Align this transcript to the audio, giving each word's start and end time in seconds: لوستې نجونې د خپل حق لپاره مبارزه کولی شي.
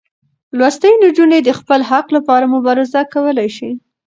لوستې 0.57 0.89
نجونې 1.03 1.39
د 1.43 1.49
خپل 1.59 1.79
حق 1.89 2.07
لپاره 2.17 2.51
مبارزه 2.55 3.01
کولی 3.13 3.49
شي. 3.57 3.71